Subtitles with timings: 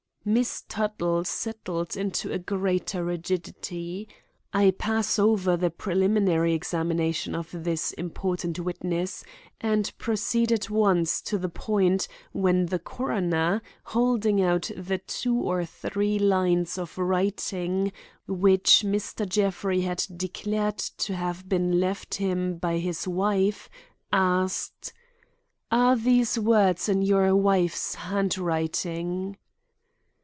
[0.23, 4.07] Miss Tuttle settled into a greater rigidity.
[4.53, 9.23] I pass over the preliminary examination of this important witness
[9.59, 15.65] and proceed at once to the point when the coroner, holding out the two or
[15.65, 17.91] three lines of writing
[18.27, 19.27] which Mr.
[19.27, 23.71] Jeffrey had declared to have been left him by his wife,
[24.13, 24.93] asked:
[25.71, 29.37] "Are these words in your wife's handwriting?"